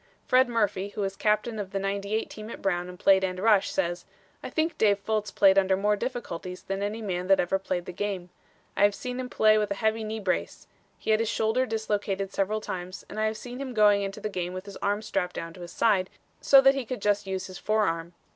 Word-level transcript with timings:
Fred 0.25 0.49
Murphy, 0.49 0.87
who 0.95 1.01
was 1.01 1.15
captain 1.15 1.59
of 1.59 1.69
the 1.69 1.77
'98 1.77 2.27
team 2.27 2.49
at 2.49 2.59
Brown 2.59 2.89
and 2.89 2.97
played 2.97 3.23
end 3.23 3.37
rush, 3.39 3.69
says: 3.69 4.03
"I 4.41 4.49
think 4.49 4.75
Dave 4.79 4.97
Fultz 4.97 5.29
played 5.29 5.59
under 5.59 5.77
more 5.77 5.95
difficulties 5.95 6.63
than 6.63 6.81
any 6.81 7.03
man 7.03 7.27
that 7.27 7.39
ever 7.39 7.59
played 7.59 7.85
the 7.85 7.91
game. 7.91 8.31
I 8.75 8.81
have 8.81 8.95
seen 8.95 9.19
him 9.19 9.29
play 9.29 9.59
with 9.59 9.69
a 9.69 9.75
heavy 9.75 10.03
knee 10.03 10.19
brace. 10.19 10.65
He 10.97 11.11
had 11.11 11.19
his 11.19 11.29
shoulder 11.29 11.67
dislocated 11.67 12.33
several 12.33 12.61
times 12.61 13.05
and 13.09 13.19
I 13.19 13.25
have 13.27 13.37
seen 13.37 13.59
him 13.61 13.75
going 13.75 14.01
into 14.01 14.19
the 14.19 14.27
game 14.27 14.53
with 14.53 14.65
his 14.65 14.77
arm 14.77 15.03
strapped 15.03 15.35
down 15.35 15.53
to 15.53 15.61
his 15.61 15.71
side, 15.71 16.09
so 16.41 16.63
he 16.63 16.83
could 16.83 16.99
just 16.99 17.27
use 17.27 17.45
his 17.45 17.59
forearm. 17.59 18.15